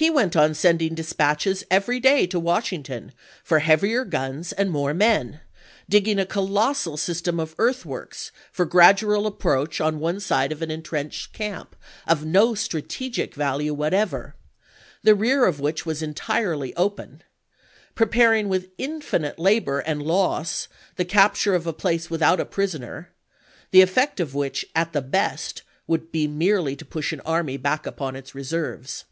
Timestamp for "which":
15.58-15.84, 24.32-24.64